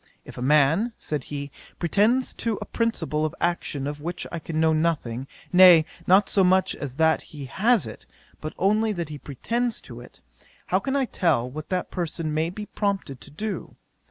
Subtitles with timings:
[0.25, 4.59] "If a man (said he,) pretends to a principle of action of which I can
[4.59, 8.07] know nothing, nay, not so much as that he has it,
[8.39, 10.19] but only that he pretends to it;
[10.65, 13.75] how can I tell what that person may be prompted to do?